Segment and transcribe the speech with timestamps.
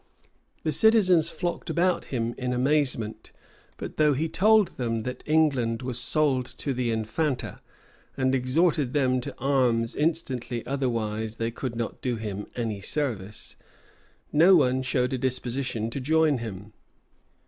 [0.63, 3.31] The citizens flocked about him in amazement;
[3.77, 7.61] but though he told them that England was sold to the infanta,
[8.17, 13.55] and exhorted them to arms instantly otherwise they could not do him any service,
[14.33, 16.73] no one showed a disposition to join him.